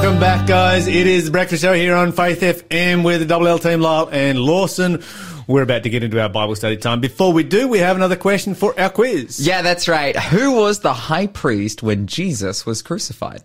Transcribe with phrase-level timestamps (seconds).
[0.00, 0.86] Welcome back, guys.
[0.86, 4.08] It is the Breakfast Show here on Faith FM with the Double L team, Lyle
[4.10, 5.02] and Lawson.
[5.46, 7.02] We're about to get into our Bible study time.
[7.02, 9.46] Before we do, we have another question for our quiz.
[9.46, 10.16] Yeah, that's right.
[10.16, 13.42] Who was the high priest when Jesus was crucified?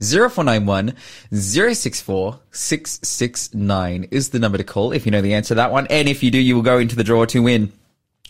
[0.00, 0.94] 0491
[1.32, 5.88] 064 669 is the number to call if you know the answer to that one.
[5.88, 7.72] And if you do, you will go into the draw to win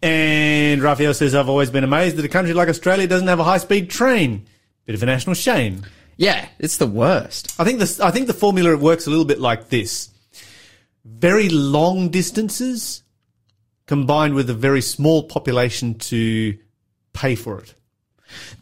[0.00, 3.44] And Raphael says, I've always been amazed that a country like Australia doesn't have a
[3.44, 4.46] high speed train.
[4.86, 5.82] Bit of a national shame.
[6.16, 7.54] Yeah, it's the worst.
[7.58, 10.10] I think this, I think the formula works a little bit like this.
[11.04, 13.02] Very long distances
[13.92, 16.56] combined with a very small population to
[17.12, 17.74] pay for it.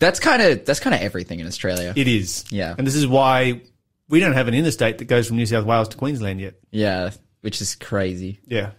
[0.00, 1.92] That's kind of that's kind of everything in Australia.
[1.94, 2.44] It is.
[2.50, 2.74] Yeah.
[2.76, 3.62] And this is why
[4.08, 6.54] we don't have an interstate that goes from New South Wales to Queensland yet.
[6.72, 8.40] yeah, which is crazy.
[8.44, 8.70] Yeah.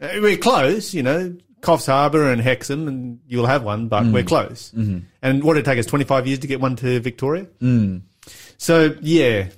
[0.00, 4.22] Uh, We're close, you know, Coffs Harbour and Hexham, and you'll have one, but we're
[4.22, 4.72] close.
[4.74, 5.00] Mm-hmm.
[5.20, 7.48] And what did it take us 25 years to get one to Victoria?
[7.60, 8.00] Mm.
[8.56, 9.48] So, yeah,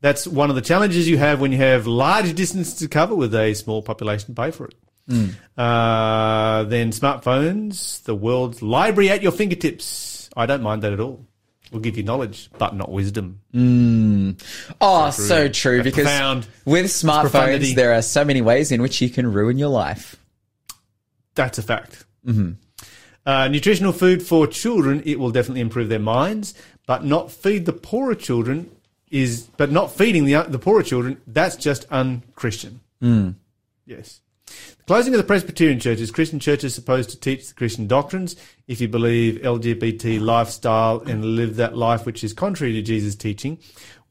[0.00, 3.34] that's one of the challenges you have when you have large distances to cover with
[3.34, 4.74] a small population to pay for it.
[5.56, 10.30] Uh, then smartphones, the world's library at your fingertips.
[10.36, 11.26] I don't mind that at all.
[11.70, 13.40] Will give you knowledge, but not wisdom.
[14.80, 15.78] Oh, so true.
[15.78, 16.46] That's because profound.
[16.66, 20.16] with smartphones, there are so many ways in which you can ruin your life.
[21.34, 22.04] That's a fact.
[22.26, 22.52] Mm-hmm.
[23.24, 26.54] Uh, nutritional food for children, it will definitely improve their minds,
[26.86, 28.70] but not feed the poorer children
[29.10, 31.20] is, but not feeding the the poorer children.
[31.26, 32.80] That's just unchristian.
[33.00, 33.36] Mm.
[33.86, 34.20] Yes.
[34.78, 36.10] The closing of the Presbyterian churches.
[36.10, 38.36] Christian churches supposed to teach the Christian doctrines.
[38.66, 43.58] If you believe LGBT lifestyle and live that life which is contrary to Jesus' teaching,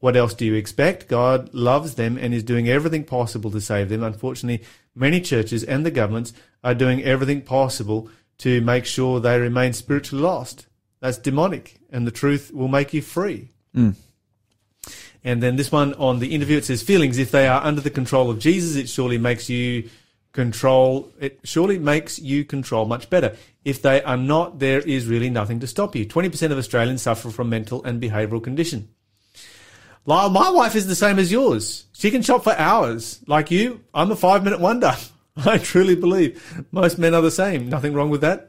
[0.00, 1.08] what else do you expect?
[1.08, 4.02] God loves them and is doing everything possible to save them.
[4.02, 6.32] Unfortunately, many churches and the governments
[6.64, 10.66] are doing everything possible to make sure they remain spiritually lost.
[11.00, 13.50] That's demonic, and the truth will make you free.
[13.74, 13.90] Hmm.
[15.24, 17.18] And then this one on the interview, it says feelings.
[17.18, 19.88] If they are under the control of Jesus, it surely makes you
[20.32, 21.12] control.
[21.20, 23.36] It surely makes you control much better.
[23.64, 26.04] If they are not, there is really nothing to stop you.
[26.04, 28.88] Twenty percent of Australians suffer from mental and behavioural condition.
[30.04, 31.86] Lyle, my wife is the same as yours.
[31.92, 33.20] She can shop for hours.
[33.28, 34.94] Like you, I'm a five minute wonder.
[35.36, 37.68] I truly believe most men are the same.
[37.68, 38.48] Nothing wrong with that.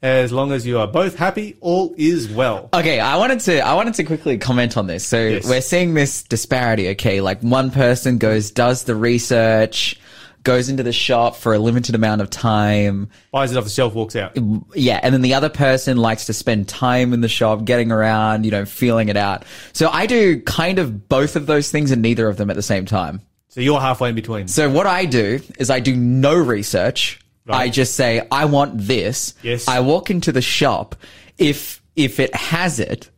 [0.00, 2.70] As long as you are both happy, all is well.
[2.72, 5.06] Okay, I wanted to I wanted to quickly comment on this.
[5.06, 5.46] So Yes.
[5.46, 7.20] we're seeing this disparity, okay?
[7.20, 10.00] Like one person goes does the research,
[10.44, 13.08] goes into the shop for a limited amount of time.
[13.32, 14.36] Buys it off the shelf, walks out.
[14.74, 18.44] Yeah, and then the other person likes to spend time in the shop, getting around,
[18.44, 19.44] you know, feeling it out.
[19.72, 22.62] So I do kind of both of those things and neither of them at the
[22.62, 23.20] same time.
[23.48, 24.48] So you're halfway in between.
[24.48, 27.20] So what I do is I do no research.
[27.46, 27.56] Right.
[27.62, 29.34] I just say I want this.
[29.42, 29.68] Yes.
[29.68, 30.96] I walk into the shop.
[31.38, 33.10] If if it has it,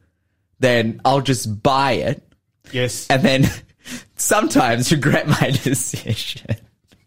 [0.61, 2.23] then I'll just buy it
[2.73, 3.07] Yes.
[3.09, 3.45] and then
[4.17, 6.57] sometimes regret my decision.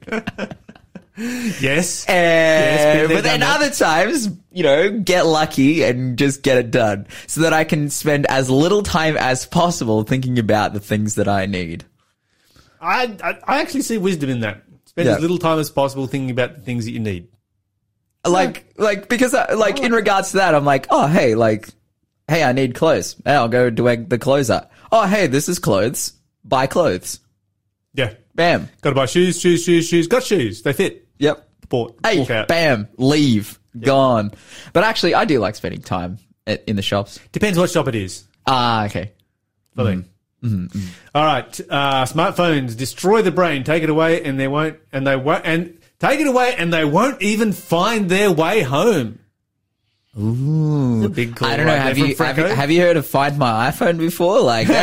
[1.18, 2.06] yes.
[2.08, 3.56] Eh, Been there, but then done that.
[3.62, 7.90] other times, you know, get lucky and just get it done so that I can
[7.90, 11.86] spend as little time as possible thinking about the things that I need.
[12.82, 14.64] I, I I actually see wisdom in that.
[14.86, 15.16] Spend Yeah.
[15.16, 17.28] as little time as possible thinking about the things that you need.
[18.26, 21.70] like like because I, like in regards to that i'm like oh hey like
[22.28, 25.48] hey i need clothes hey i'll go to where the clothes are oh hey this
[25.48, 26.14] is clothes
[26.44, 27.22] buy clothes
[27.94, 28.14] Yeah.
[28.36, 30.08] bam Got to buy shoes, shoes, shoes, shoes.
[30.08, 30.62] Got shoes.
[30.62, 31.08] They fit.
[31.18, 31.98] yep Bought.
[32.06, 32.48] hey Walk out.
[32.48, 34.32] bam leave gone
[34.74, 37.94] but actually i do like spending time at, in the shops Depends what shop it
[37.96, 38.24] is.
[38.48, 39.12] ah okay
[39.76, 40.06] For them.
[41.14, 41.60] All right.
[41.70, 43.64] Uh, smartphones destroy the brain.
[43.66, 44.78] Take it away, and they won't.
[44.94, 45.46] And they won't.
[45.46, 49.20] And take it away, and they won't even find their way home.
[50.20, 52.98] Ooh, a big call i don't know right have you, have you have you heard
[52.98, 54.68] of find my iphone before like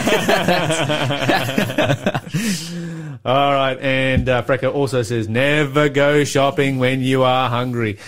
[3.24, 7.98] All right, and uh, Freco also says never go shopping when you are hungry.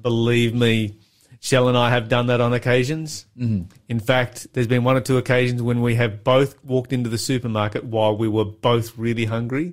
[0.00, 0.96] Believe me,
[1.40, 3.26] Shell and I have done that on occasions.
[3.38, 3.70] Mm.
[3.88, 7.18] In fact, there's been one or two occasions when we have both walked into the
[7.18, 9.72] supermarket while we were both really hungry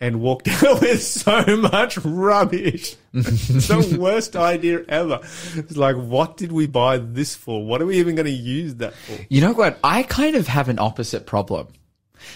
[0.00, 2.96] and walked out with so much rubbish.
[3.12, 5.20] it's the worst idea ever.
[5.54, 7.64] It's like, what did we buy this for?
[7.64, 9.16] What are we even going to use that for?
[9.28, 9.78] You know what?
[9.82, 11.68] I kind of have an opposite problem.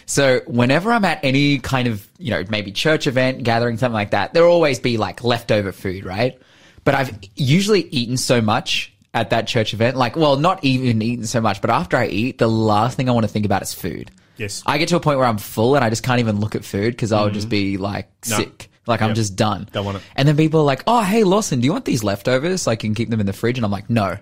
[0.06, 4.10] So whenever I'm at any kind of, you know, maybe church event, gathering, something like
[4.10, 6.40] that, there'll always be like leftover food, right?
[6.84, 11.26] But I've usually eaten so much at that church event, like, well, not even eaten
[11.26, 13.72] so much, but after I eat, the last thing I want to think about is
[13.72, 14.10] food.
[14.36, 14.62] Yes.
[14.66, 16.64] I get to a point where I'm full and I just can't even look at
[16.64, 17.50] food because I'll just mm-hmm.
[17.50, 18.36] be like No.
[18.36, 18.70] sick.
[18.86, 19.68] Like I'm just done.
[19.72, 20.02] Don't want it.
[20.14, 22.62] And then people are like, "Oh, hey Lawson, do you want these leftovers?
[22.62, 24.18] So I can keep them in the fridge." And I'm like, "No."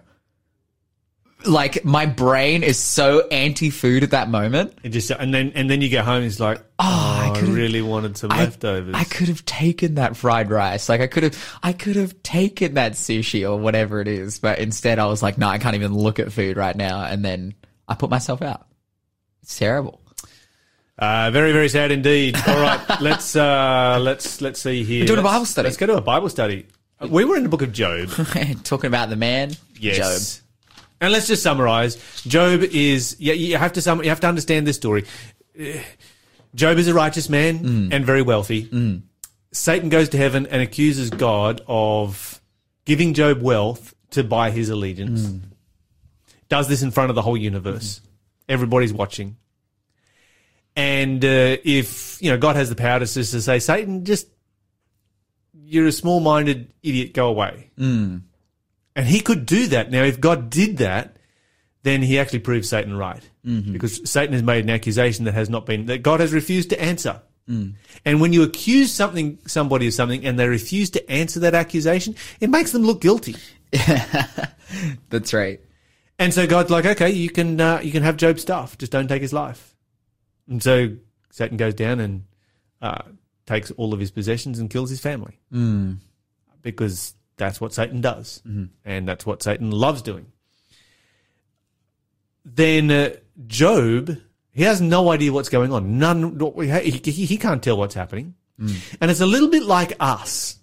[1.46, 4.78] Like my brain is so anti-food at that moment.
[4.82, 6.16] It just and then and then you get home.
[6.18, 8.94] and It's like, oh, I I, could've- really wanted some I- leftovers.
[8.94, 10.88] I, could have taken that fried rice.
[10.88, 14.38] Like I could have, I could have taken that sushi or whatever it is.
[14.38, 17.04] But instead, I was like, no, I can't even look at food right now.
[17.04, 17.54] And then
[17.88, 18.66] I put myself out.
[19.42, 20.00] It's terrible.
[20.98, 22.36] Uh, very, very sad indeed.
[22.46, 25.02] All right, let's uh, let's let's see here.
[25.02, 25.66] We're doing a Bible study.
[25.66, 26.66] Let's go to a Bible study.
[27.06, 28.08] We were in the book of Job.
[28.64, 30.36] Talking about the man, Yes.
[30.38, 30.43] Job.
[31.04, 31.96] And let's just summarize.
[32.26, 33.34] Job is yeah.
[33.34, 34.02] You have to sum.
[34.02, 35.04] You have to understand this story.
[36.54, 37.92] Job is a righteous man Mm.
[37.92, 39.00] and very wealthy.
[39.52, 42.40] Satan goes to heaven and accuses God of
[42.84, 45.22] giving Job wealth to buy his allegiance.
[45.22, 45.40] Mm.
[46.48, 48.00] Does this in front of the whole universe.
[48.48, 49.36] Everybody's watching.
[50.76, 54.26] And uh, if you know God has the power to to say, Satan, just
[55.66, 57.70] you're a small-minded idiot, go away.
[58.96, 59.90] And he could do that.
[59.90, 61.16] Now, if God did that,
[61.82, 63.22] then he actually proves Satan right.
[63.72, 66.80] Because Satan has made an accusation that has not been, that God has refused to
[66.80, 67.20] answer.
[68.06, 72.14] And when you accuse something, somebody of something, and they refuse to answer that accusation,
[72.40, 73.36] it makes them look guilty.
[75.10, 75.60] That's right.
[76.18, 79.08] And so God's like, okay, you can, uh, you can have Job's stuff, just don't
[79.08, 79.74] take his life.
[80.48, 80.96] And so
[81.30, 82.24] Satan goes down and
[82.80, 83.02] uh,
[83.46, 85.38] takes all of his possessions and kills his family.
[86.62, 88.42] Because that's what Satan does.
[88.46, 88.64] Mm-hmm.
[88.84, 90.26] And that's what Satan loves doing.
[92.44, 93.10] Then uh,
[93.46, 94.16] Job,
[94.52, 95.98] he has no idea what's going on.
[95.98, 98.34] None, he, he, he can't tell what's happening.
[98.60, 98.96] Mm.
[99.00, 100.58] And it's a little bit like us.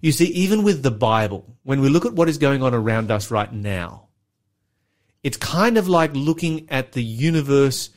[0.00, 3.10] You see, even with the Bible, when we look at what is going on around
[3.10, 4.08] us right now,
[5.22, 7.90] it's kind of like looking at the universe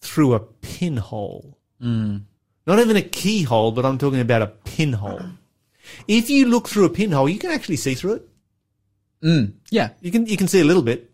[0.00, 1.58] through a pinhole.
[1.80, 2.24] Mm.
[2.66, 5.22] Not even a keyhole, but I'm talking about a pinhole.
[6.08, 8.28] If you look through a pinhole, you can actually see through it.
[9.70, 9.90] Yeah.
[10.00, 11.10] You can you can see a little bit,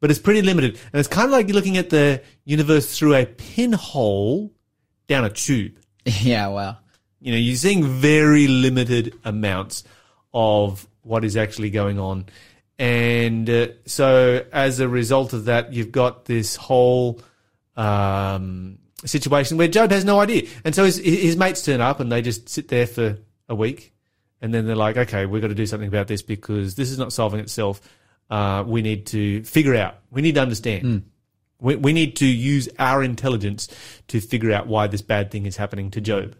[0.00, 0.78] but it's pretty limited.
[0.92, 4.52] And it's kind of like you're looking at the universe through a pinhole
[5.08, 5.76] down a tube.
[6.22, 6.48] Yeah.
[6.48, 6.78] Wow.
[7.20, 9.84] You know, you're seeing very limited amounts
[10.32, 12.24] of what is actually going on.
[12.78, 17.20] And uh, so as a result of that, you've got this whole
[17.76, 20.48] um, situation where Job has no idea.
[20.64, 23.18] And so his, his mates turn up and they just sit there for
[23.50, 23.92] a week.
[24.40, 26.98] And then they're like, okay, we've got to do something about this because this is
[26.98, 27.82] not solving itself.
[28.30, 29.96] Uh, we need to figure out.
[30.10, 30.84] We need to understand.
[31.60, 33.68] We, we need to use our intelligence
[34.08, 36.36] to figure out why this bad thing is happening to Job.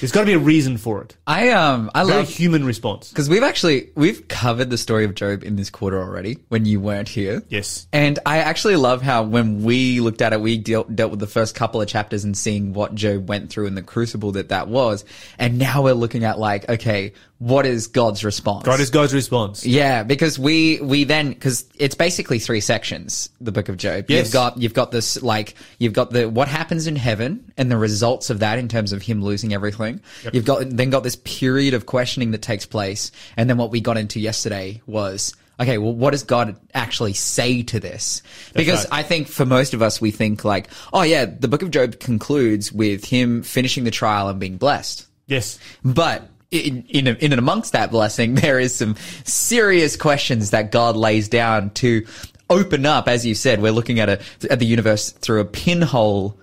[0.00, 1.16] There's got to be a reason for it.
[1.26, 3.08] I um I Very love human response.
[3.08, 6.78] because we've actually we've covered the story of Job in this quarter already when you
[6.80, 7.42] weren't here.
[7.48, 7.86] Yes.
[7.92, 11.26] And I actually love how when we looked at it, we dealt, dealt with the
[11.26, 14.68] first couple of chapters and seeing what Job went through in the crucible that that
[14.68, 15.04] was.
[15.38, 18.64] And now we're looking at like, okay, what is God's response?
[18.64, 19.66] God is God's response.
[19.66, 23.30] Yeah, because we we then because it's basically three sections.
[23.40, 24.04] The Book of Job.
[24.08, 24.26] Yes.
[24.26, 27.76] You've got you've got this like you've got the what happens in heaven and the
[27.76, 30.00] results of that in terms of him losing everything.
[30.32, 33.80] You've got then got this period of questioning that takes place, and then what we
[33.80, 35.34] got into yesterday was.
[35.60, 38.22] Okay, well, what does God actually say to this?
[38.52, 39.00] Because right.
[39.00, 42.00] I think for most of us, we think like, oh yeah, the book of Job
[42.00, 45.06] concludes with him finishing the trial and being blessed.
[45.26, 45.58] Yes.
[45.84, 50.96] But in, in, in and amongst that blessing, there is some serious questions that God
[50.96, 52.06] lays down to
[52.50, 53.08] open up.
[53.08, 56.38] As you said, we're looking at a at the universe through a pinhole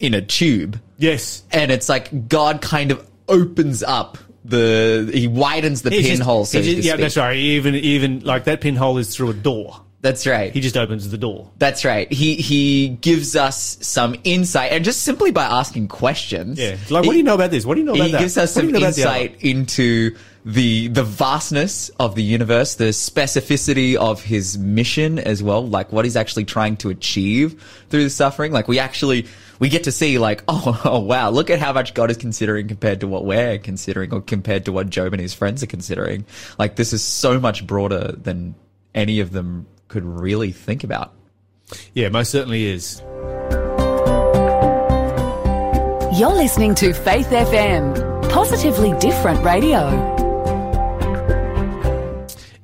[0.00, 1.44] in a tube, Yes.
[1.52, 6.44] and it's like God kind of opens up the he widens the He just- pinhole.
[6.44, 7.36] So just- yeah, that's right.
[7.36, 9.80] Even even like that pinhole is through a door.
[10.04, 10.52] That's right.
[10.52, 11.50] He just opens the door.
[11.56, 12.12] That's right.
[12.12, 16.58] He he gives us some insight, and just simply by asking questions.
[16.58, 16.76] Yeah.
[16.90, 17.64] Like, what do you know about this?
[17.64, 18.20] What do you know about he that?
[18.20, 22.74] gives us some you know about the insight into the the vastness of the universe,
[22.74, 28.04] the specificity of his mission as well, like what he's actually trying to achieve through
[28.04, 28.52] the suffering.
[28.52, 29.26] Like we actually
[29.58, 32.68] we get to see like, oh, oh wow, look at how much God is considering
[32.68, 36.26] compared to what we're considering or compared to what Job and his friends are considering.
[36.58, 38.54] Like this is so much broader than
[38.94, 41.14] any of them could really think about.
[41.94, 43.00] Yeah, most certainly is.
[46.18, 50.14] You're listening to Faith FM, positively different radio.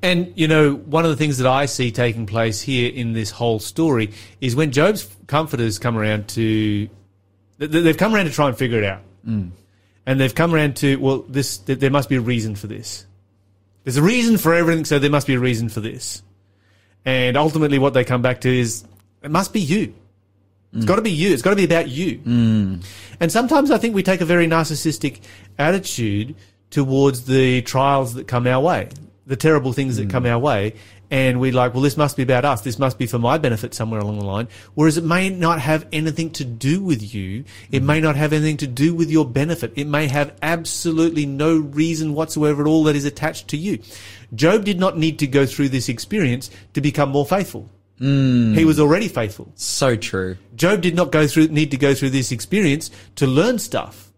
[0.02, 3.30] And, you know, one of the things that I see taking place here in this
[3.30, 6.88] whole story is when Job's comforters come around to,
[7.58, 9.02] they've come around to try and figure it out.
[9.26, 9.50] Mm.
[10.06, 13.04] And they've come around to, well, this, there must be a reason for this.
[13.84, 16.22] There's a reason for everything, so there must be a reason for this.
[17.04, 18.85] And ultimately what they come back to is,
[19.23, 19.95] it must be you.
[20.73, 21.33] It's got to be you.
[21.33, 22.19] It's got to be about you.
[22.19, 22.85] Mm.
[23.19, 25.21] And sometimes I think we take a very narcissistic
[25.59, 26.37] attitude
[26.71, 28.88] towards the trials that come our way
[29.30, 30.75] the terrible things that come our way.
[31.11, 32.61] And we're like, well, this must be about us.
[32.61, 34.47] This must be for my benefit somewhere along the line.
[34.75, 37.45] Whereas it may not have anything to do with you.
[37.71, 37.87] It mm-hmm.
[37.87, 39.73] may not have anything to do with your benefit.
[39.75, 43.81] It may have absolutely no reason whatsoever at all that is attached to you.
[44.35, 47.69] Job did not need to go through this experience to become more faithful.
[48.00, 48.57] Mm.
[48.57, 49.52] He was already faithful.
[49.57, 50.37] So true.
[50.55, 54.11] Job did not go through, need to go through this experience to learn stuff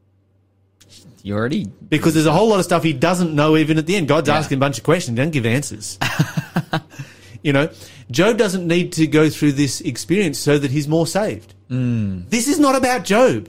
[1.22, 3.96] You already because there's a whole lot of stuff he doesn't know even at the
[3.96, 4.08] end.
[4.08, 4.38] God's Yeah.
[4.38, 5.98] asking a bunch of questions, he doesn't give answers.
[7.42, 7.70] you know,
[8.10, 11.54] Job doesn't need to go through this experience so that he's more saved.
[11.70, 12.28] Mm.
[12.28, 13.48] This is not about Job.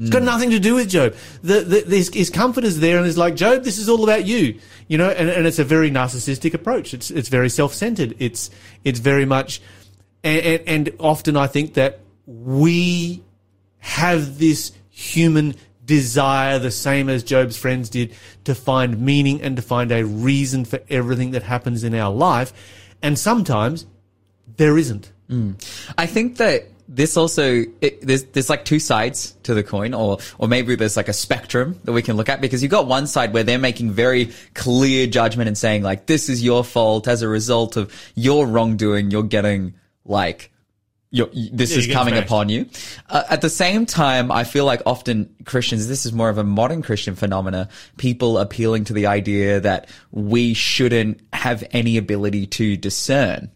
[0.00, 0.26] It's got mm.
[0.26, 1.14] nothing to do with Job.
[1.42, 4.24] The, the, his, his comfort is there and it's like, Job, this is all about
[4.24, 4.58] you.
[4.88, 6.94] You know, and, and it's a very narcissistic approach.
[6.94, 8.16] It's, it's very self-centered.
[8.18, 8.50] It's,
[8.82, 9.60] it's very much,
[10.24, 13.22] and, and, and often I think that we
[13.78, 15.54] have this human
[15.90, 20.64] desire, the same as Job's friends did, to find meaning and to find a reason
[20.64, 22.52] for everything that happens in our life.
[23.02, 23.86] And sometimes
[24.56, 25.10] there isn't.
[25.28, 25.56] Mm.
[25.98, 30.18] I think that this also it, there's there's like two sides to the coin, or
[30.38, 33.08] or maybe there's like a spectrum that we can look at because you've got one
[33.08, 37.22] side where they're making very clear judgment and saying like this is your fault as
[37.22, 39.10] a result of your wrongdoing.
[39.10, 40.52] You're getting like.
[41.12, 42.26] You're, this Yeah, is coming smashed.
[42.26, 42.66] upon you.
[43.08, 46.44] Uh, at the same time, I feel like often Christians, this is more of a
[46.44, 52.76] modern Christian phenomena, people appealing to the idea that we shouldn't have any ability to
[52.76, 53.50] discern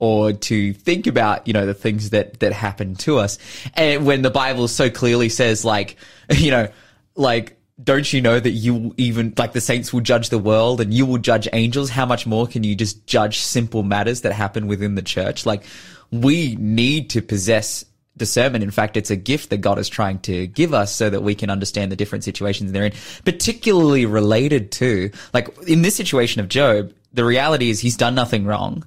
[0.00, 3.38] or to think about, you know, the things that, that happen to us.
[3.74, 5.96] And when the Bible so clearly says like,
[6.34, 6.68] you know,
[7.14, 10.80] like, don't you know that you will even, like the saints will judge the world
[10.80, 11.88] and you will judge angels?
[11.88, 15.46] How much more can you just judge simple matters that happen within the church?
[15.46, 15.64] Like,
[16.10, 17.84] we need to possess
[18.16, 18.64] discernment.
[18.64, 21.34] In fact, it's a gift that God is trying to give us so that we
[21.34, 22.92] can understand the different situations they're in,
[23.24, 28.44] particularly related to, like, in this situation of Job, the reality is he's done nothing
[28.44, 28.84] wrong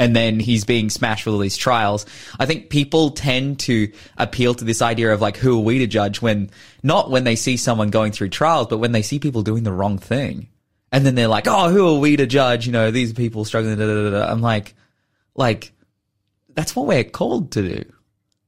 [0.00, 2.06] and then he's being smashed with all these trials.
[2.38, 5.86] I think people tend to appeal to this idea of like, who are we to
[5.86, 6.50] judge when
[6.82, 9.72] not when they see someone going through trials, but when they see people doing the
[9.72, 10.48] wrong thing.
[10.90, 12.66] And then they're like, oh, who are we to judge?
[12.66, 13.78] You know, these people struggling.
[13.78, 14.32] Da, da, da.
[14.32, 14.74] I'm like,
[15.36, 15.72] like,
[16.60, 17.92] that's what we're called to do.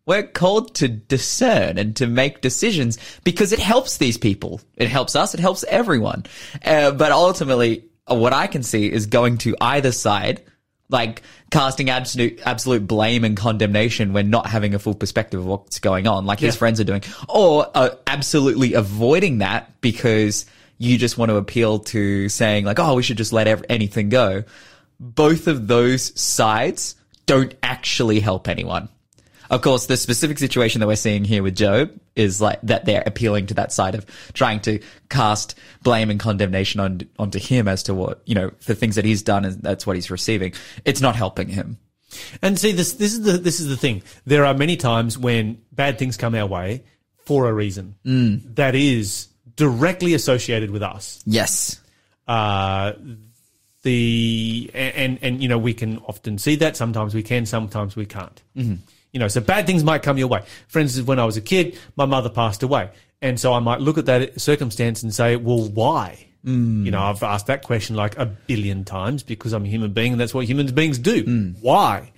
[0.04, 4.60] We're called to discern and to make decisions because it helps these people.
[4.76, 5.32] It helps us.
[5.32, 6.26] It helps everyone.
[6.62, 10.42] Uh, but ultimately, uh, what I can see is going to either side,
[10.90, 15.78] like casting absolute, absolute blame and condemnation when not having a full perspective of what's
[15.78, 20.44] going on, like his friends are doing, or uh, absolutely avoiding that because
[20.76, 24.10] you just want to appeal to saying like, oh, we should just let ev- anything
[24.10, 24.44] go.
[25.00, 28.88] Both of those sides don't actually help anyone.
[29.50, 33.02] Of course, the specific situation that we're seeing here with Job is like that they're
[33.04, 34.78] appealing to that side of trying to
[35.10, 39.04] cast blame and condemnation on onto him as to what you know the things that
[39.04, 40.54] he's done and that's what he's receiving.
[40.84, 41.76] It's not helping him.
[42.40, 44.04] And see, this this is the this is the thing.
[44.24, 46.84] There are many times when bad things come our way
[47.24, 47.96] for a reason
[48.54, 51.20] that is directly associated with us.
[51.26, 51.80] Yes.
[52.28, 52.92] Uh,
[53.82, 56.76] the and and you know we can often see that.
[56.76, 58.42] Sometimes we can, sometimes we can't.
[58.56, 58.74] Mm-hmm.
[59.12, 60.42] You know, so bad things might come your way.
[60.68, 63.80] For instance, when I was a kid, my mother passed away, and so I might
[63.80, 66.26] look at that circumstance and say, "Well, why?"
[66.84, 70.12] You know, I've asked that question like a billion times because I'm a human being,
[70.12, 71.22] and that's what human beings do.
[71.60, 72.10] Why?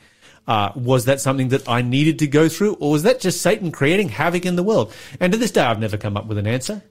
[0.46, 3.72] Uh, was that something that I needed to go through, or was that just Satan
[3.72, 4.92] creating havoc in the world?
[5.18, 6.82] And to this day, I've never come up with an answer.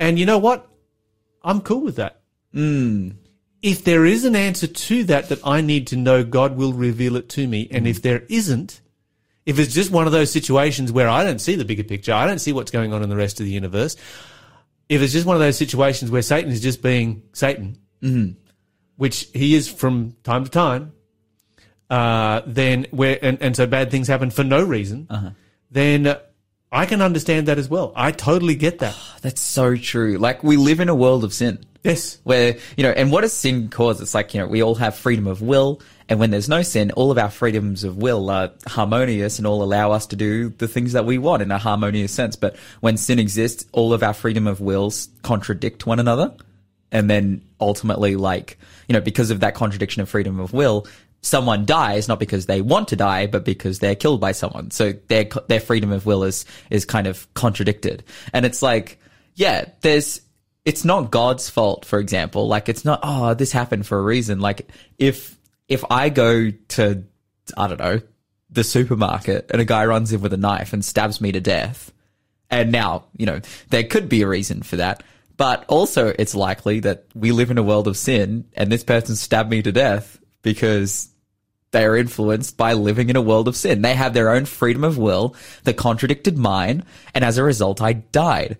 [0.00, 0.68] And you know what?
[1.42, 2.20] I'm cool with that.
[3.62, 7.16] If there is an answer to that that I need to know, God will reveal
[7.16, 7.68] it to me.
[7.70, 8.02] And if mm.
[8.02, 8.80] there isn't,
[9.44, 12.26] if it's just one of those situations where I don't see the bigger picture, I
[12.26, 13.96] don't see what's going on in the rest of the universe,
[14.88, 18.32] if it's just one of those situations where Satan is just being Satan, mm-hmm.
[18.96, 20.92] which he is from time to time,
[21.88, 25.30] uh, then where and, and so bad things happen for no reason, uh-huh.
[25.70, 26.16] then
[26.72, 27.92] I can understand that as well.
[27.96, 28.94] I totally get that.
[28.96, 30.18] Ah, that's so true.
[30.18, 31.64] Like we live in a world of sin.
[31.82, 32.18] Yes.
[32.24, 34.00] where you know and what does sin cause?
[34.00, 36.90] It's like you know we all have freedom of will and when there's no sin
[36.92, 40.68] all of our freedoms of will are harmonious and all allow us to do the
[40.68, 42.36] things that we want in a harmonious sense.
[42.36, 46.34] But when sin exists all of our freedom of wills contradict one another.
[46.92, 48.58] And then ultimately like
[48.88, 50.86] you know because of that contradiction of freedom of will
[51.22, 54.70] someone dies not because they want to die but because they're killed by someone.
[54.70, 58.04] So their their freedom of will is is kind of contradicted.
[58.32, 58.98] And it's like
[59.36, 60.20] yeah there's
[60.70, 62.46] it's not God's fault, for example.
[62.46, 64.38] Like it's not, oh, this happened for a reason.
[64.38, 65.36] Like if,
[65.66, 67.02] if I go to,
[67.56, 68.00] I don't know,
[68.50, 71.92] the supermarket and a guy runs in with a knife and stabs me to death,
[72.52, 75.02] and now, you know, there could be a reason for that.
[75.36, 79.16] But also it's likely that we live in a world of sin and this person
[79.16, 81.08] stabbed me to death because
[81.72, 83.82] they are influenced by living in a world of sin.
[83.82, 85.34] They have their own freedom of will
[85.64, 86.84] that contradicted mine.
[87.12, 88.58] And as a result, I died.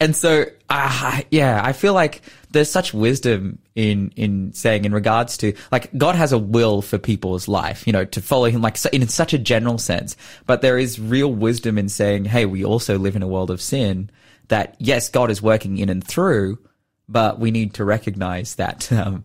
[0.00, 5.36] And so, uh, yeah, I feel like there's such wisdom in, in saying in regards
[5.38, 8.82] to, like, God has a will for people's life, you know, to follow him, like,
[8.94, 10.16] in such a general sense.
[10.46, 13.60] But there is real wisdom in saying, hey, we also live in a world of
[13.60, 14.10] sin
[14.48, 16.58] that, yes, God is working in and through,
[17.06, 19.24] but we need to recognize that, um,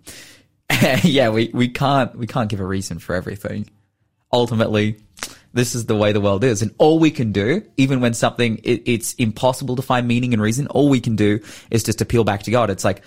[1.03, 3.69] yeah, we, we can't, we can't give a reason for everything
[4.35, 4.97] ultimately
[5.55, 6.61] this is the way the world is.
[6.61, 10.41] And all we can do even when something it, it's impossible to find meaning and
[10.41, 11.39] reason all we can do
[11.71, 12.69] is just appeal back to god.
[12.69, 13.01] It's like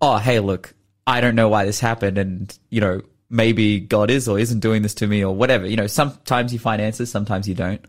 [0.00, 0.74] oh hey look
[1.06, 4.82] i don't know why this happened and you know maybe god is or isn't doing
[4.82, 5.66] this to me or whatever.
[5.66, 7.84] You know sometimes you find answers sometimes you don't.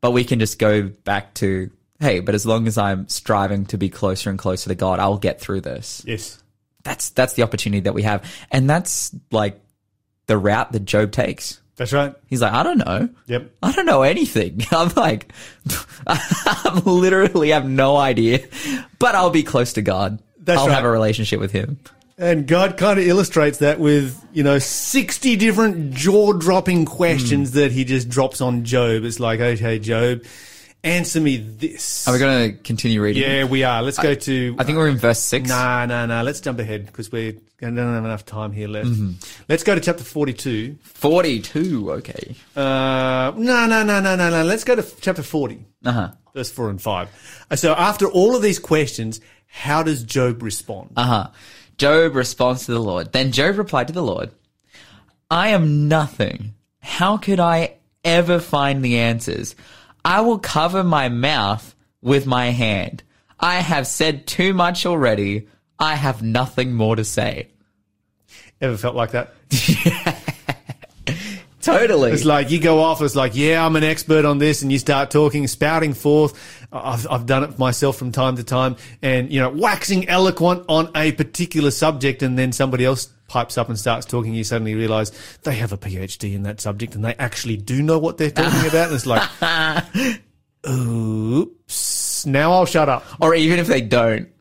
[0.00, 3.78] But we can just go back to hey but as long as i'm striving to
[3.78, 6.02] be closer and closer to god i'll get through this.
[6.04, 6.42] Yes.
[6.82, 8.28] that's that's the opportunity that we have.
[8.50, 9.60] And that's like
[10.26, 12.14] the route that job takes That's right.
[12.28, 13.08] He's like, I don't know.
[13.26, 13.50] Yep.
[13.60, 14.60] I don't know anything.
[14.70, 15.32] I'm like,
[16.06, 18.46] I literally have no idea,
[19.00, 20.22] but I'll be close to God.
[20.38, 20.74] That's I'll right.
[20.74, 21.78] have a relationship with Him.
[22.18, 27.58] And God kind of illustrates that with, you know, 60 different jaw dropping questions Hmm.
[27.58, 29.02] that he just drops on Job.
[29.04, 30.22] It's like, okay, Job,
[30.84, 32.06] answer me this.
[32.06, 33.22] Are we going to continue reading?
[33.24, 33.82] yeah, we are.
[33.82, 34.56] Let's go to.
[34.58, 35.48] I think we're in verse six.
[35.48, 36.22] Nah, nah, nah.
[36.22, 37.10] Let's jump ahead because
[37.70, 38.88] we don't have enough time here left.
[38.88, 39.12] Mm-hmm.
[39.48, 40.78] Let's go to chapter 42.
[40.82, 41.92] 42.
[41.92, 42.34] Okay.
[42.56, 44.42] Uh, no, no, no, no, no, no.
[44.44, 46.10] Let's go to chapter 40, Uh huh.
[46.34, 47.46] verse 4 and 5.
[47.50, 50.90] Uh, So after all of these questions, how does Job respond?
[50.96, 51.30] Uh huh.
[51.78, 53.12] Job responds to the Lord.
[53.12, 54.30] Then Job replied to the Lord,
[55.30, 56.54] I am nothing.
[56.80, 59.54] How could I ever find the answers?
[60.04, 63.02] I will cover my mouth with my hand.
[63.38, 65.48] I have said too much already.
[65.82, 67.48] I have nothing more to say.
[68.60, 69.34] Ever felt like that?
[71.60, 72.12] Totally.
[72.12, 73.02] It's like you go off.
[73.02, 76.38] It's like, yeah, I'm an expert on this, and you start talking, spouting forth.
[76.70, 80.88] I've, I've done it myself from time to time, and you know, waxing eloquent on
[80.94, 84.34] a particular subject, and then somebody else pipes up and starts talking.
[84.34, 85.10] You suddenly realise
[85.42, 88.68] they have a PhD in that subject, and they actually do know what they're talking
[88.68, 88.86] about.
[88.86, 89.28] And it's like,
[90.68, 92.24] oops.
[92.24, 93.04] Now I'll shut up.
[93.20, 94.31] or even if they don't.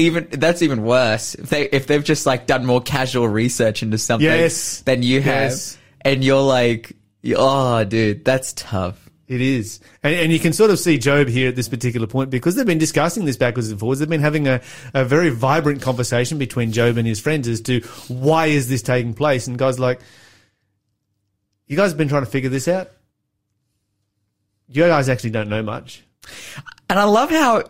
[0.00, 1.34] Even that's even worse.
[1.34, 4.80] If they if they've just like done more casual research into something Yes.
[4.82, 5.78] than you have, Yes.
[6.02, 6.92] and you're like,
[7.36, 9.08] oh, dude, that's tough.
[9.28, 9.78] It is.
[10.02, 12.66] And, and you can sort of see Job here at this particular point because they've
[12.66, 14.00] been discussing this backwards and forwards.
[14.00, 14.60] They've been having a,
[14.92, 19.14] a very vibrant conversation between Job and his friends as to why is this taking
[19.14, 19.46] place.
[19.46, 20.00] And guys like,
[21.68, 22.90] you guys have been trying to figure this out?
[24.66, 26.02] You guys actually don't know much.
[26.88, 27.64] And I love how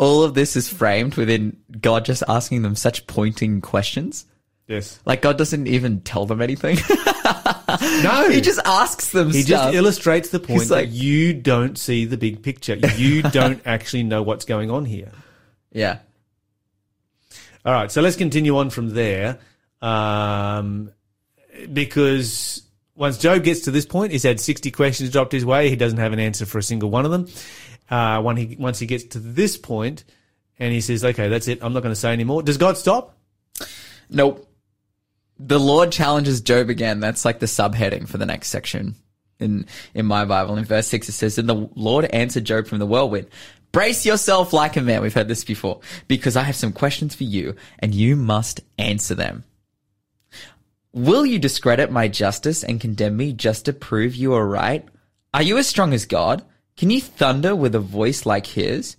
[0.00, 4.26] all of this is framed within God just asking them such pointing questions.
[4.66, 4.98] Yes.
[5.04, 6.78] Like God doesn't even tell them anything.
[8.02, 8.28] No.
[8.28, 9.66] he just asks them he stuff.
[9.66, 12.74] just illustrates the point He's like- that you don't see the big picture.
[12.74, 15.12] You don't actually know what's going on here.
[15.70, 15.98] yeah.
[17.64, 19.38] All right, so let's continue on from there,
[19.82, 20.90] um,
[21.72, 22.62] because
[22.96, 25.68] once Job gets to this point, he's had sixty questions dropped his way.
[25.68, 27.28] He doesn't have an answer for a single one of them.
[27.90, 30.04] Uh, when he once he gets to this point,
[30.58, 31.58] and he says, "Okay, that's it.
[31.62, 33.16] I'm not going to say anymore." Does God stop?
[34.08, 34.46] Nope.
[35.38, 37.00] The Lord challenges Job again.
[37.00, 38.94] That's like the subheading for the next section
[39.40, 40.56] in in my Bible.
[40.56, 43.26] In verse six, it says, "And the Lord answered Job from the whirlwind."
[43.72, 45.00] Brace yourself like a man.
[45.00, 49.14] We've heard this before because I have some questions for you and you must answer
[49.14, 49.44] them.
[50.92, 54.84] Will you discredit my justice and condemn me just to prove you are right?
[55.32, 56.44] Are you as strong as God?
[56.80, 58.96] Can you thunder with a voice like his?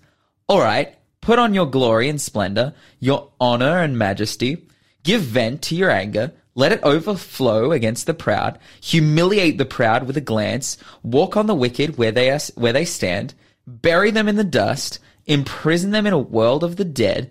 [0.47, 4.67] All right, Put on your glory and splendor, your honor and majesty.
[5.03, 6.33] Give vent to your anger.
[6.55, 8.57] Let it overflow against the proud.
[8.81, 10.77] Humiliate the proud with a glance.
[11.03, 13.35] Walk on the wicked where they are, where they stand.
[13.67, 14.97] Bury them in the dust.
[15.27, 17.29] Imprison them in a world of the dead.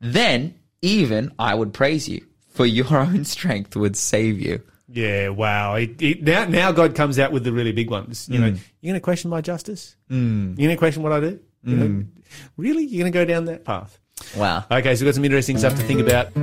[0.00, 4.60] Then even I would praise you, for your own strength would save you.
[4.92, 5.74] Yeah, wow.
[5.76, 8.28] It, it, now, now God comes out with the really big ones.
[8.28, 9.96] You know, you're going to question my justice?
[10.10, 10.58] Mm.
[10.58, 11.40] You're going to question what I do?
[11.62, 12.04] You know,
[12.56, 12.84] really?
[12.84, 13.98] You're going to go down that path?
[14.36, 14.64] Wow.
[14.70, 16.34] Okay, so we've got some interesting stuff to think about.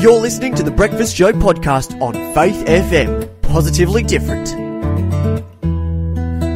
[0.00, 3.42] You're listening to the Breakfast Show podcast on Faith FM.
[3.42, 4.52] Positively different.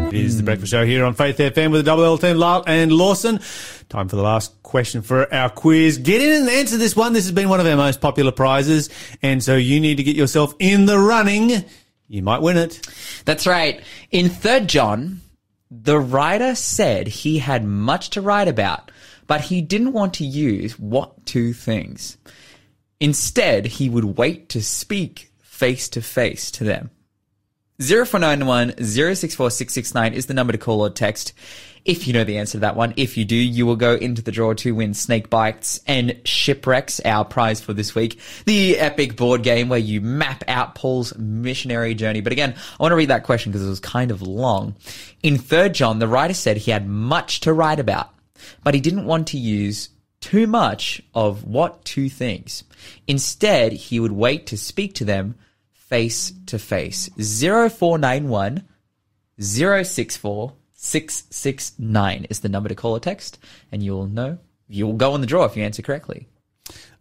[0.08, 2.62] It is the Breakfast Show here on Faith FM with the double L team, Lyle
[2.66, 3.40] and Lawson.
[3.88, 5.96] Time for the last question for our quiz.
[5.96, 7.14] Get in and answer this one.
[7.14, 8.90] This has been one of our most popular prizes,
[9.22, 11.64] and so you need to get yourself in the running.
[12.06, 12.86] You might win it.
[13.24, 13.82] That's right.
[14.10, 15.20] In 3rd John,
[15.70, 18.90] the writer said he had much to write about,
[19.26, 22.18] but he didn't want to use what two things.
[23.00, 26.90] Instead, he would wait to speak face to face to them.
[27.80, 31.32] 0491 064 669 is the number to call or text.
[31.84, 34.22] If you know the answer to that one, if you do, you will go into
[34.22, 38.20] the draw to win Snake Bites and Shipwrecks, our prize for this week.
[38.44, 42.20] The epic board game where you map out Paul's missionary journey.
[42.20, 44.76] But again, I want to read that question because it was kind of long.
[45.22, 48.10] In 3rd John, the writer said he had much to write about,
[48.64, 52.64] but he didn't want to use too much of what two things.
[53.06, 55.36] Instead, he would wait to speak to them
[55.72, 57.08] face to face.
[57.16, 58.66] 0491
[59.40, 63.36] 064 669 is the number to call or text,
[63.72, 64.38] and you'll know.
[64.68, 66.28] You'll go on the draw if you answer correctly.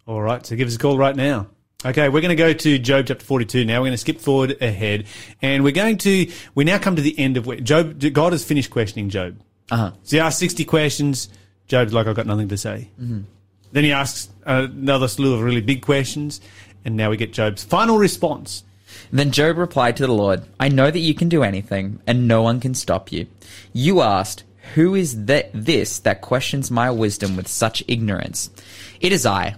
[0.07, 1.45] All right, so give us a call right now.
[1.85, 3.75] Okay, we're going to go to Job chapter 42 now.
[3.75, 5.05] We're going to skip forward ahead,
[5.43, 8.43] and we're going to, we now come to the end of where Job, God has
[8.43, 9.39] finished questioning Job.
[9.69, 9.91] Uh-huh.
[10.01, 11.29] So he asked 60 questions.
[11.67, 12.89] Job's like, I've got nothing to say.
[12.99, 13.21] Mm-hmm.
[13.73, 16.41] Then he asks another slew of really big questions,
[16.83, 18.63] and now we get Job's final response.
[19.11, 22.41] Then Job replied to the Lord, I know that you can do anything, and no
[22.41, 23.27] one can stop you.
[23.73, 24.43] You asked,
[24.75, 28.49] Who is this that questions my wisdom with such ignorance?
[28.99, 29.55] It is I.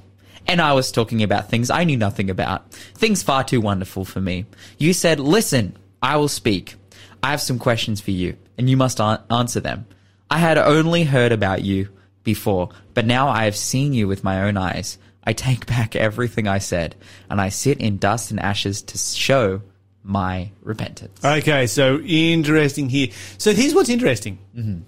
[0.47, 4.19] And I was talking about things I knew nothing about, things far too wonderful for
[4.19, 4.45] me.
[4.77, 6.75] You said, Listen, I will speak.
[7.21, 9.85] I have some questions for you, and you must an- answer them.
[10.31, 11.89] I had only heard about you
[12.23, 14.97] before, but now I have seen you with my own eyes.
[15.23, 16.95] I take back everything I said,
[17.29, 19.61] and I sit in dust and ashes to show
[20.03, 21.23] my repentance.
[21.23, 23.09] Okay, so interesting here.
[23.37, 24.39] So here's what's interesting.
[24.55, 24.79] Mm-hmm.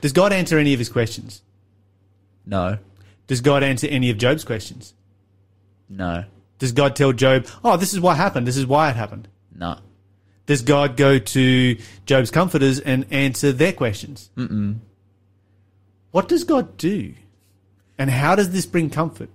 [0.00, 1.42] Does God answer any of his questions?
[2.46, 2.78] No,
[3.26, 4.94] Does God answer any of Job's questions?
[5.88, 6.24] no,
[6.58, 9.28] Does God tell Job, oh, this is what happened, this is why it happened?
[9.54, 9.78] no.
[10.46, 11.76] Does God go to
[12.06, 14.30] Job's comforters and answer their questions?
[14.36, 14.78] Mm-mm.
[16.10, 17.14] What does God do?
[17.96, 19.28] And how does this bring comfort?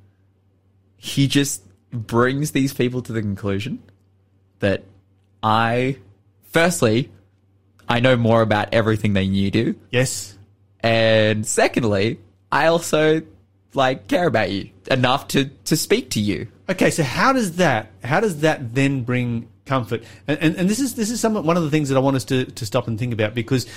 [0.98, 3.82] He just brings these people to the conclusion
[4.60, 4.84] that
[5.42, 5.98] I,
[6.44, 7.12] firstly,
[7.88, 9.76] I know more about everything than you do.
[9.92, 10.38] Yes?
[10.80, 12.20] And secondly,
[12.52, 13.22] I also
[13.74, 16.48] like care about you enough to, to speak to you.
[16.70, 20.04] Okay, so how does that how does that then bring comfort?
[20.28, 22.16] And and, and this is this is some one of the things that I want
[22.16, 23.68] us to, to stop and think about because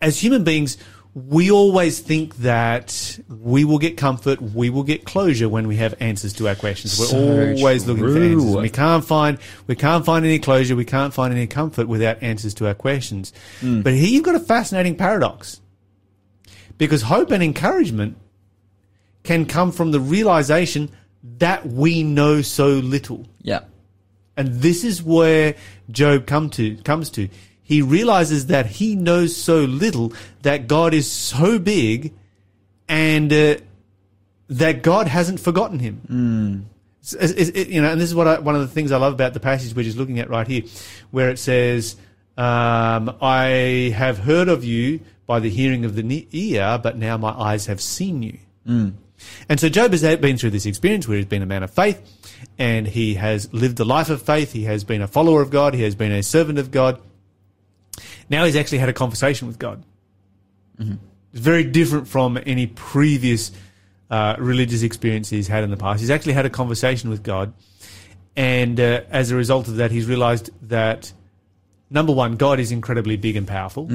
[0.00, 0.76] as human beings,
[1.14, 5.94] we always think that we will get comfort, we will get closure when we have
[6.00, 6.98] answers to our questions.
[6.98, 8.32] We're So always looking for true.
[8.32, 8.56] answers.
[8.56, 12.54] We can't find we can't find any closure, we can't find any comfort without answers
[12.54, 13.32] to our questions.
[13.60, 13.82] Hmm.
[13.82, 15.60] But here you've got a fascinating paradox.
[16.78, 18.16] Because hope and encouragement
[19.22, 20.90] can come from the realization
[21.38, 23.26] that we know so little.
[23.42, 23.60] Yeah.
[24.36, 25.56] And this is where
[25.90, 27.28] Job come to comes to.
[27.70, 32.12] He realizes that he knows so little that God is so big,
[32.88, 33.54] and uh,
[34.48, 36.66] that God hasn't forgotten him.
[37.14, 38.96] It's- it's- it- you know, and this is what I, one of the things I
[38.96, 40.62] love about the passage we're just looking at right here,
[41.12, 41.94] where it says,
[42.36, 47.30] um, "I have heard of you by the hearing of the ear, but now my
[47.30, 48.38] eyes have seen you."
[49.48, 52.00] And so Job has been through this experience where he's been a man of faith
[52.58, 54.52] and he has lived the life of faith.
[54.52, 55.74] He has been a follower of God.
[55.74, 56.98] He has been a servant of God.
[58.30, 59.82] Now he's actually had a conversation with God.
[61.32, 63.52] It's very different from any previous
[64.10, 66.00] uh, religious experience he's had in the past.
[66.00, 67.52] He's actually had a conversation with God.
[68.36, 71.12] And uh, as a result of that, he's realized that
[71.90, 73.86] number one, God is incredibly big and powerful.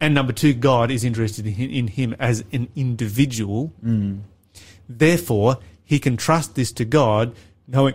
[0.00, 3.72] And number two, God is interested in him, in him as an individual.
[4.88, 7.34] Therefore, he can trust this to God,
[7.66, 7.94] knowing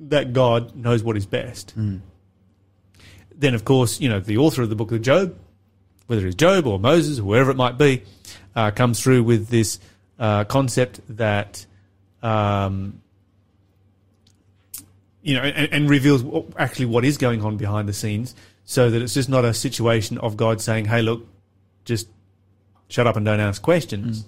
[0.00, 1.72] that God knows what is best.
[3.38, 5.36] Then, of course, you know, the author of the book of Job
[6.06, 8.02] whether it's Job or Moses, whoever it might be,
[8.54, 9.78] uh, comes through with this
[10.18, 11.66] uh, concept that,
[12.22, 13.00] um,
[15.22, 18.90] you know, and, and reveals what, actually what is going on behind the scenes, so
[18.90, 21.26] that it's just not a situation of God saying, "Hey, look,
[21.84, 22.08] just
[22.88, 24.24] shut up and don't ask questions."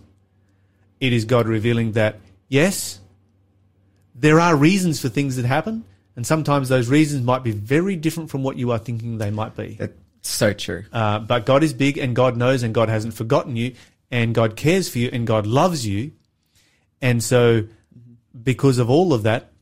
[1.00, 2.18] It is God revealing that
[2.48, 2.98] yes,
[4.14, 5.84] there are reasons for things that happen,
[6.18, 9.56] and sometimes those reasons might be very different from what you are thinking they might
[9.56, 9.76] be.
[9.78, 10.84] That's so true.
[10.92, 13.76] Uh, but God is big and God knows and God hasn't forgotten you
[14.10, 16.10] and God cares for you and God loves you.
[17.00, 17.68] And so,
[18.42, 19.52] because of all of that,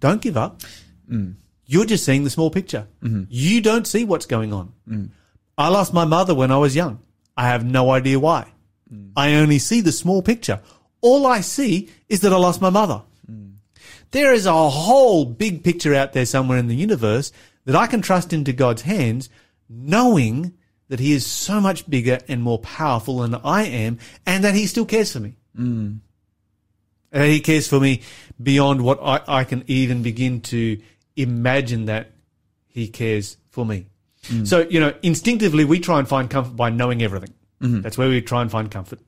[0.00, 0.62] don't give up.
[1.08, 1.34] Mm.
[1.66, 2.88] You're just seeing the small picture.
[3.00, 3.26] Mm-hmm.
[3.28, 4.72] You don't see what's going on.
[4.88, 5.10] Mm.
[5.56, 6.98] I lost my mother when I was young.
[7.36, 8.48] I have no idea why.
[8.92, 9.12] Mm.
[9.14, 10.62] I only see the small picture.
[11.00, 13.02] All I see is that I lost my mother.
[14.12, 17.32] There is a whole big picture out there somewhere in the universe
[17.64, 19.28] that I can trust into God's hands,
[19.68, 20.54] knowing
[20.88, 24.66] that He is so much bigger and more powerful than I am, and that He
[24.66, 25.36] still cares for me.
[25.58, 25.98] Mm.
[27.10, 28.02] And He cares for me
[28.42, 30.80] beyond what I, I can even begin to
[31.16, 32.12] imagine that
[32.68, 33.86] He cares for me.
[34.24, 34.46] Mm.
[34.46, 37.34] So, you know, instinctively we try and find comfort by knowing everything.
[37.62, 37.80] Mm-hmm.
[37.80, 39.00] That's where we try and find comfort.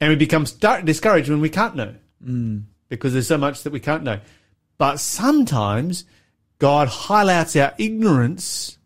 [0.00, 2.62] And we become start, discouraged when we can't know mm.
[2.90, 4.20] Because there's so much that we can't know.
[4.76, 6.04] But sometimes
[6.58, 8.76] God highlights our ignorance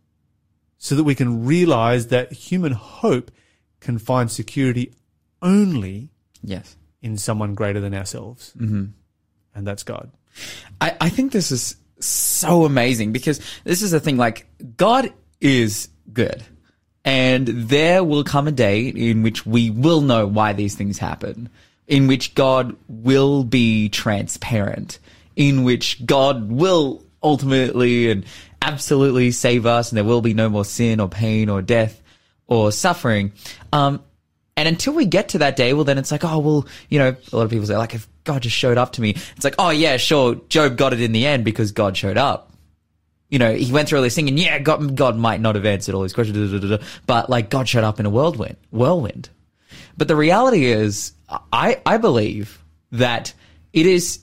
[0.78, 3.32] so that we can realize that human hope
[3.80, 4.94] can find security
[5.42, 6.10] only
[6.42, 6.76] Yes.
[7.02, 8.52] in someone greater than ourselves.
[8.56, 8.84] Mm-hmm.
[9.54, 10.10] And that's God.
[10.80, 15.88] I, I think this is so amazing because this is the thing like God is
[16.12, 16.42] good.
[17.04, 21.50] And there will come a day in which we will know why these things happen,
[21.86, 24.98] in which God will be transparent,
[25.36, 28.24] in which God will ultimately and
[28.62, 32.02] absolutely save us, and there will be no more sin or pain or death
[32.46, 33.32] or suffering.
[33.72, 34.02] Um,
[34.56, 37.16] and until we get to that day, well, then it's like, oh, well, you know,
[37.32, 39.56] a lot of people say, like, if God just showed up to me, it's like,
[39.58, 42.52] oh, yeah, sure, Job got it in the end because God showed up.
[43.30, 45.66] You know, he went through all this thing, and yeah, God, God might not have
[45.66, 49.28] answered all these questions, but like, God showed up in a whirlwind, whirlwind.
[49.96, 53.32] But the reality is, I, I believe that
[53.72, 54.20] it is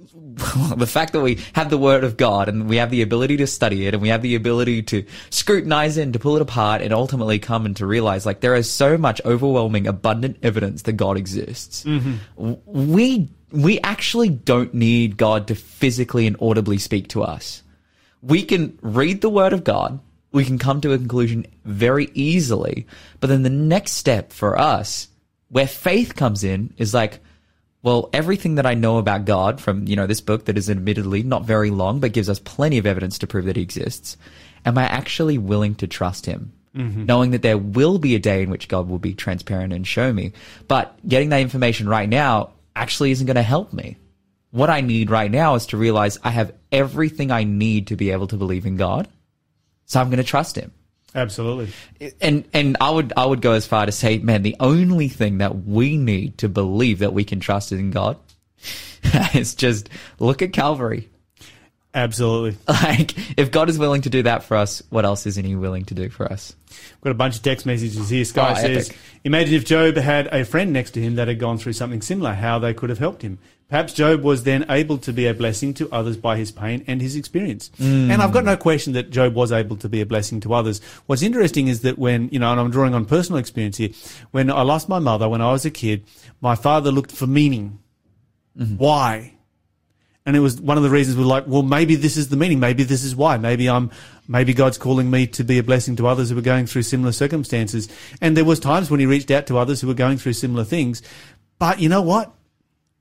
[0.76, 3.46] the fact that we have the word of God and we have the ability to
[3.46, 6.80] study it and we have the ability to scrutinize it and to pull it apart
[6.82, 10.94] and ultimately come and to realize like there is so much overwhelming abundant evidence that
[10.94, 11.84] God exists.
[11.84, 12.14] Mm-hmm.
[12.36, 17.62] W- We we actually don't need God to physically and audibly speak to us.
[18.22, 19.98] We can read the word of God,
[20.32, 22.86] we can come to a conclusion very easily,
[23.18, 25.08] but then the next step for us
[25.50, 27.20] where faith comes in is like
[27.82, 31.22] well, everything that I know about God from, you know, this book that is admittedly
[31.22, 34.16] not very long, but gives us plenty of evidence to prove that he exists,
[34.66, 36.52] am I actually willing to trust him?
[36.76, 37.06] Mm-hmm.
[37.06, 40.12] Knowing that there will be a day in which God will be transparent and show
[40.12, 40.32] me.
[40.68, 43.96] But getting that information right now actually isn't going to help me.
[44.50, 48.10] What I need right now is to realize I have everything I need to be
[48.10, 49.08] able to believe in God.
[49.86, 50.70] So I'm going to trust him
[51.14, 51.72] Absolutely.
[52.20, 55.38] and and I would I would go as far to say, man, the only thing
[55.38, 58.16] that we need to believe that we can trust in God
[59.34, 61.08] is just look at Calvary.
[61.94, 62.56] Absolutely.
[62.68, 65.84] Like, if God is willing to do that for us, what else isn't He willing
[65.86, 66.54] to do for us?
[66.68, 68.24] We've got a bunch of text messages here.
[68.24, 68.98] Sky Oh, says, epic.
[69.24, 72.32] Imagine if Job had a friend next to him that had gone through something similar,
[72.32, 73.38] how they could have helped him.
[73.68, 77.00] Perhaps Job was then able to be a blessing to others by his pain and
[77.00, 77.70] his experience.
[77.78, 78.10] Mm.
[78.10, 80.80] And I've got no question that Job was able to be a blessing to others.
[81.06, 83.90] What's interesting is that when, you know, and I'm drawing on personal experience here,
[84.32, 86.04] when I lost my mother when I was a kid,
[86.40, 87.78] my father looked for meaning.
[88.58, 88.76] Mm-hmm.
[88.76, 89.34] Why?
[90.26, 92.60] And it was one of the reasons we're like, well, maybe this is the meaning.
[92.60, 93.38] Maybe this is why.
[93.38, 93.90] Maybe I'm,
[94.28, 97.12] maybe God's calling me to be a blessing to others who are going through similar
[97.12, 97.88] circumstances.
[98.20, 100.64] And there was times when he reached out to others who were going through similar
[100.64, 101.00] things.
[101.58, 102.32] But you know what?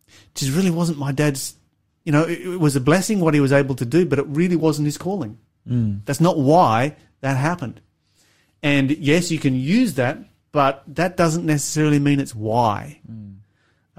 [0.07, 1.55] It just really wasn't my dad's,
[2.05, 4.25] you know, it, it was a blessing what he was able to do, but it
[4.27, 5.37] really wasn't his calling.
[5.67, 6.05] Mm.
[6.05, 7.81] That's not why that happened.
[8.63, 10.19] And yes, you can use that,
[10.51, 13.01] but that doesn't necessarily mean it's why.
[13.09, 13.38] Mm.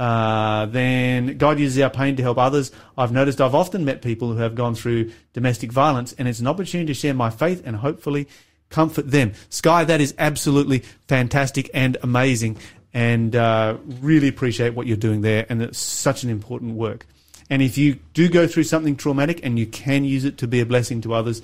[0.00, 2.72] Uh, then God uses our pain to help others.
[2.96, 6.46] I've noticed I've often met people who have gone through domestic violence, and it's an
[6.46, 8.26] opportunity to share my faith and hopefully
[8.70, 9.34] comfort them.
[9.50, 12.56] Sky, that is absolutely fantastic and amazing,
[12.94, 15.44] and uh, really appreciate what you're doing there.
[15.50, 17.04] And it's such an important work.
[17.50, 20.60] And if you do go through something traumatic and you can use it to be
[20.60, 21.42] a blessing to others,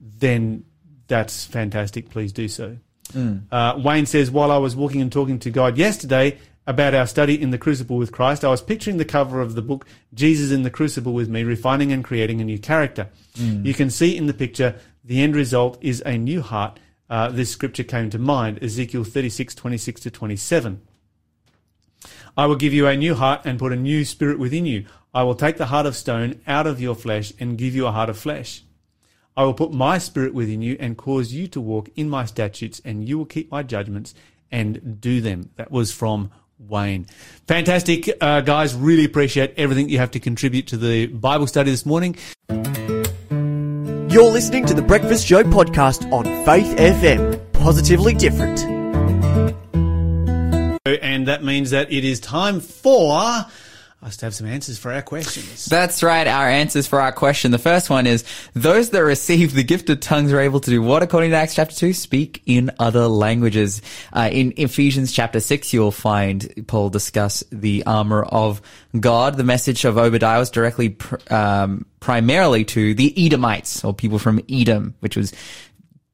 [0.00, 0.64] then
[1.06, 2.10] that's fantastic.
[2.10, 2.78] Please do so.
[3.52, 6.38] Uh, Wayne says, while I was walking and talking to God yesterday
[6.70, 9.62] about our study in the crucible with Christ, I was picturing the cover of the
[9.62, 13.08] book, Jesus in the Crucible with Me, refining and creating a new character.
[13.64, 16.78] You can see in the picture the end result is a new heart,
[17.10, 20.80] uh, this scripture came to mind Ezekiel 36, 26 to 27.
[22.36, 24.86] I will give you a new heart and put a new spirit within you.
[25.12, 27.92] I will take the heart of stone out of your flesh and give you a
[27.92, 28.62] heart of flesh.
[29.36, 32.80] I will put my spirit within you and cause you to walk in my statutes,
[32.84, 34.14] and you will keep my judgments
[34.52, 35.50] and do them.
[35.56, 36.30] That was from
[36.68, 37.06] Wayne.
[37.46, 38.74] Fantastic, uh, guys.
[38.74, 42.16] Really appreciate everything you have to contribute to the Bible study this morning.
[44.10, 47.40] You're listening to the Breakfast Show podcast on Faith FM.
[47.52, 48.60] Positively different.
[50.86, 53.46] And that means that it is time for
[54.02, 55.66] us to have some answers for our questions.
[55.66, 56.26] That's right.
[56.26, 57.50] Our answers for our question.
[57.50, 60.80] The first one is those that receive the gift of tongues are able to do
[60.80, 61.92] what according to Acts chapter 2?
[61.92, 63.82] Speak in other languages.
[64.12, 68.62] Uh, in Ephesians chapter 6, you'll find Paul discuss the armor of
[68.98, 69.36] God.
[69.36, 74.40] The message of Obadiah was directly, pr- um, primarily to the Edomites or people from
[74.48, 75.34] Edom, which was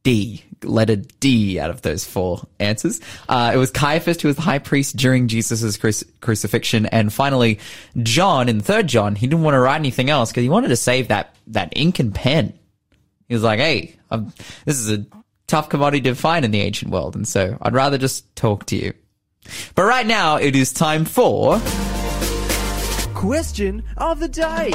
[0.06, 3.00] D, letter D out of those four answers.
[3.28, 6.86] Uh, it was Caiaphas who was the high priest during Jesus' cruci- crucifixion.
[6.86, 7.58] And finally,
[8.00, 10.76] John in third John, he didn't want to write anything else because he wanted to
[10.76, 12.56] save that, that ink and pen.
[13.26, 14.32] He was like, hey, I'm,
[14.64, 15.04] this is a
[15.48, 17.16] tough commodity to find in the ancient world.
[17.16, 18.92] And so I'd rather just talk to you.
[19.74, 21.60] But right now it is time for
[23.12, 24.70] Question of the day.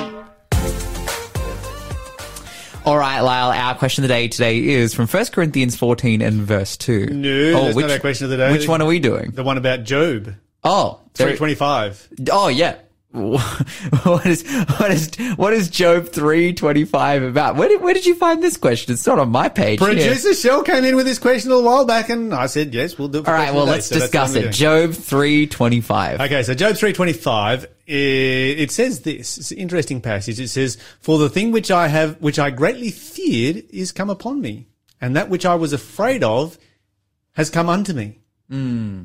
[2.84, 6.42] All right, Lyle, our question of the day today is from 1 Corinthians 14 and
[6.42, 7.06] verse 2.
[7.08, 8.52] No, that's oh, not our question of the day.
[8.52, 9.32] Which one are we doing?
[9.32, 10.34] The one about Job.
[10.64, 12.10] Oh, 325.
[12.32, 12.78] oh yeah.
[13.12, 17.58] what is what is what is Job three twenty five about?
[17.58, 18.94] Where did where did you find this question?
[18.94, 19.80] It's not on my page.
[19.80, 22.98] Producer Shell came in with this question a little while back, and I said, yes,
[22.98, 23.26] we'll do it.
[23.26, 23.76] For All right, well of the day.
[23.76, 24.54] let's So discuss it.
[24.54, 26.22] Job three twenty five.
[26.22, 29.38] Okay, so Job 325, it, Uh, it says this.
[29.38, 30.40] It's an interesting passage.
[30.40, 34.40] It says, For the thing which I have, which I greatly feared is come upon
[34.40, 34.68] me,
[35.02, 36.58] and that which I was afraid of
[37.34, 38.20] has come unto me.
[38.50, 39.04] Hmm.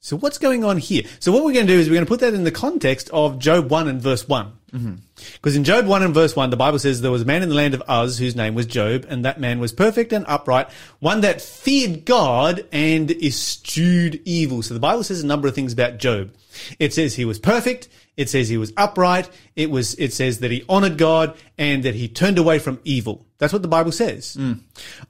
[0.00, 1.04] So what's going on here?
[1.20, 3.08] So what we're going to do is we're going to put that in the context
[3.10, 4.94] of Job 1 and verse one mm-hmm.
[5.34, 7.48] Because in Job 1 and verse 1, the Bible says there was a man in
[7.48, 10.70] the land of Uz whose name was Job, and that man was perfect and upright,
[10.98, 14.62] one that feared God and eschewed evil.
[14.62, 16.34] So the Bible says a number of things about Job.
[16.78, 17.88] It says he was perfect.
[18.16, 19.30] It says he was upright.
[19.56, 23.26] It was, it says that he honored God and that he turned away from evil.
[23.38, 24.34] That's what the Bible says.
[24.34, 24.54] Hmm.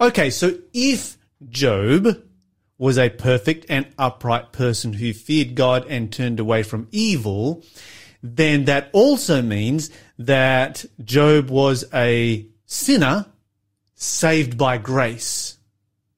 [0.01, 0.31] Okay.
[0.31, 2.23] So if Job
[2.79, 7.65] was a perfect and upright person who feared God and turned away from evil,
[8.23, 13.27] then that also means that Job was a sinner
[13.95, 15.59] saved by grace.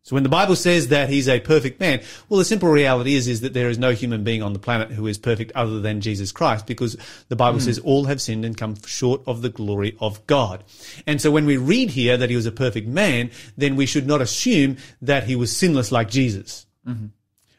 [0.04, 3.26] So when the Bible says that he's a perfect man, well, the simple reality is,
[3.26, 6.02] is that there is no human being on the planet who is perfect other than
[6.02, 6.94] Jesus Christ because
[7.30, 7.64] the Bible hmm.
[7.64, 10.62] says all have sinned and come short of the glory of God.
[11.06, 14.06] And so when we read here that he was a perfect man, then we should
[14.06, 16.66] not assume that he was sinless like Jesus.
[16.86, 17.06] Mm-hmm.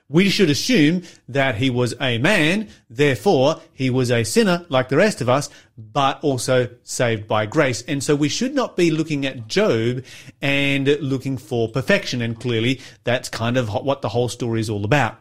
[0.07, 4.97] We should assume that he was a man, therefore he was a sinner like the
[4.97, 7.81] rest of us, but also saved by grace.
[7.87, 10.03] And so we should not be looking at Job
[10.43, 12.21] and looking for perfection.
[12.21, 15.17] And clearly that's kind of what the whole story is all about.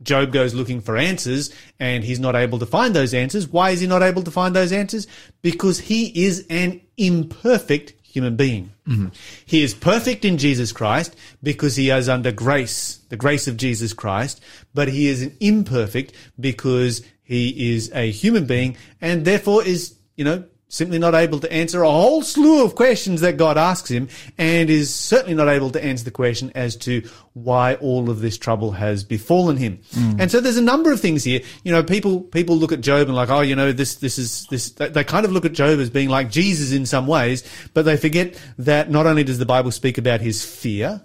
[0.00, 3.48] Job goes looking for answers and he's not able to find those answers.
[3.48, 5.08] Why is he not able to find those answers?
[5.42, 8.72] Because he is an imperfect human being.
[8.86, 9.08] Mm-hmm.
[9.44, 13.92] He is perfect in Jesus Christ because he is under grace, the grace of Jesus
[13.92, 14.40] Christ,
[14.74, 20.24] but he is an imperfect because he is a human being and therefore is, you
[20.24, 24.08] know, simply not able to answer a whole slew of questions that God asks him
[24.36, 28.36] and is certainly not able to answer the question as to why all of this
[28.36, 29.80] trouble has befallen him.
[30.18, 31.40] And so there's a number of things here.
[31.64, 34.46] You know, people, people look at Job and like, oh, you know, this, this is,
[34.50, 37.44] this, they they kind of look at Job as being like Jesus in some ways,
[37.72, 41.02] but they forget that not only does the Bible speak about his fear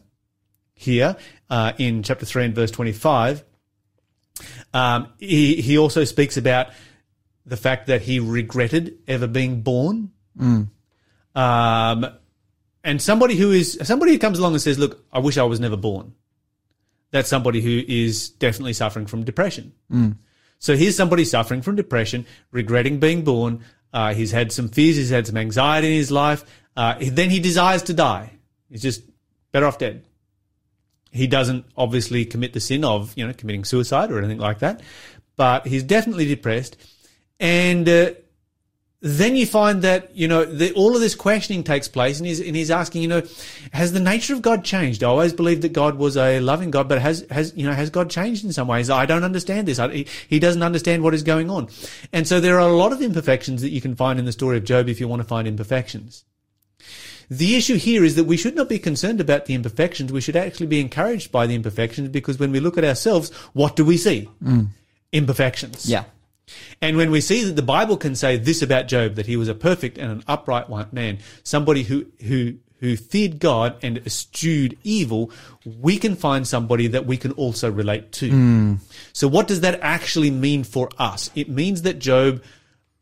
[0.73, 1.15] here,
[1.49, 3.43] uh, in chapter 3 and verse 25,
[4.73, 6.67] um, he, he also speaks about
[7.45, 10.11] the fact that he regretted ever being born.
[11.35, 12.07] Um,
[12.83, 15.59] and somebody who is somebody who comes along and says, "Look, I wish I was
[15.59, 16.13] never born."
[17.11, 19.73] That's somebody who is definitely suffering from depression.
[20.59, 23.61] So here's somebody suffering from depression, regretting being born.
[23.93, 24.95] Uh, he's had some fears.
[24.95, 26.43] He's had some anxiety in his life.
[26.75, 28.31] Uh, then he desires to die.
[28.69, 29.03] He's just
[29.51, 30.05] better off dead.
[31.11, 34.81] He doesn't obviously commit the sin of, you know, committing suicide or anything like that,
[35.35, 36.75] but he's definitely depressed.
[37.39, 38.11] And uh,
[39.03, 42.39] then you find that you know the, all of this questioning takes place, and he's
[42.39, 43.21] and he's asking, you know,
[43.73, 45.03] has the nature of God changed?
[45.03, 47.89] I always believed that God was a loving God, but has has you know has
[47.89, 48.89] God changed in some ways?
[48.89, 49.77] I don't understand this.
[49.77, 51.67] I, he, he doesn't understand what is going on,
[52.13, 54.55] and so there are a lot of imperfections that you can find in the story
[54.55, 56.23] of Job if you want to find imperfections.
[57.29, 60.13] The issue here is that we should not be concerned about the imperfections.
[60.13, 63.75] We should actually be encouraged by the imperfections because when we look at ourselves, what
[63.75, 64.29] do we see?
[65.11, 65.89] Imperfections.
[65.89, 66.03] Yeah.
[66.81, 69.47] And when we see that the Bible can say this about Job, that he was
[69.47, 74.77] a perfect and an upright one man, somebody who, who, who feared God and eschewed
[74.83, 75.31] evil,
[75.79, 78.29] we can find somebody that we can also relate to.
[78.29, 78.73] Hmm.
[79.13, 81.29] So what does that actually mean for us?
[81.33, 82.43] It means that Job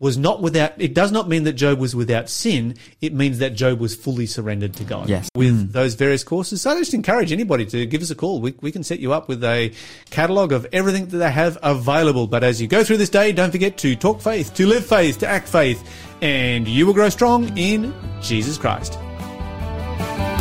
[0.01, 2.75] was not without, it does not mean that Job was without sin.
[3.01, 5.07] It means that Job was fully surrendered to God.
[5.07, 5.29] Yes.
[5.35, 5.71] With mm.
[5.71, 6.63] those various courses.
[6.63, 8.41] So I just encourage anybody to give us a call.
[8.41, 9.71] We, we can set you up with a
[10.09, 12.25] catalogue of everything that they have available.
[12.25, 15.19] But as you go through this day, don't forget to talk faith, to live faith,
[15.19, 15.87] to act faith,
[16.19, 18.97] and you will grow strong in Jesus Christ.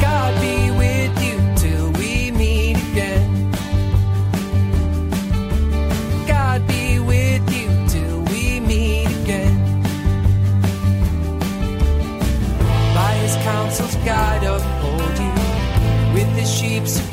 [0.00, 0.69] God be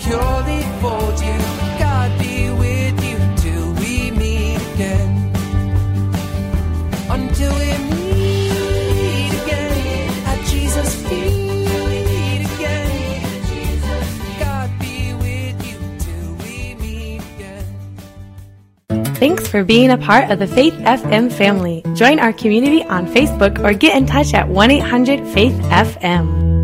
[0.07, 1.37] securely fold you.
[1.79, 5.33] God be with you till we meet again.
[7.09, 11.43] Until we meet again at Jesus' feet.
[19.19, 21.83] Thanks for being a part of the Faith FM family.
[21.95, 26.56] Join our community on Facebook or get in touch at 1 800 Faith FM.